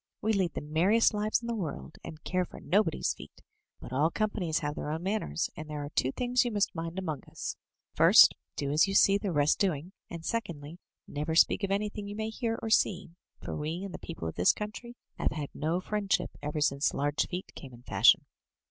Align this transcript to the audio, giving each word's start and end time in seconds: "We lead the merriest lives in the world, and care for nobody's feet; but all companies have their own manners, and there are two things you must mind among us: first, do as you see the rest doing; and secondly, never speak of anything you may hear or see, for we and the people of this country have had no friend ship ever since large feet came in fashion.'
"We 0.19 0.33
lead 0.33 0.55
the 0.55 0.61
merriest 0.61 1.13
lives 1.13 1.41
in 1.43 1.47
the 1.47 1.53
world, 1.53 1.99
and 2.03 2.23
care 2.23 2.43
for 2.43 2.59
nobody's 2.59 3.13
feet; 3.13 3.43
but 3.79 3.93
all 3.93 4.09
companies 4.09 4.57
have 4.57 4.73
their 4.73 4.89
own 4.89 5.03
manners, 5.03 5.51
and 5.55 5.69
there 5.69 5.85
are 5.85 5.91
two 5.91 6.11
things 6.11 6.43
you 6.43 6.51
must 6.51 6.73
mind 6.73 6.97
among 6.97 7.21
us: 7.29 7.55
first, 7.93 8.33
do 8.55 8.71
as 8.71 8.87
you 8.87 8.95
see 8.95 9.19
the 9.19 9.31
rest 9.31 9.59
doing; 9.59 9.91
and 10.09 10.25
secondly, 10.25 10.79
never 11.07 11.35
speak 11.35 11.63
of 11.63 11.69
anything 11.69 12.07
you 12.07 12.15
may 12.15 12.29
hear 12.31 12.57
or 12.63 12.71
see, 12.71 13.11
for 13.43 13.55
we 13.55 13.83
and 13.83 13.93
the 13.93 13.99
people 13.99 14.27
of 14.27 14.33
this 14.33 14.53
country 14.53 14.95
have 15.19 15.33
had 15.33 15.49
no 15.53 15.79
friend 15.79 16.11
ship 16.11 16.31
ever 16.41 16.61
since 16.61 16.95
large 16.95 17.27
feet 17.27 17.53
came 17.53 17.71
in 17.71 17.83
fashion.' 17.83 18.25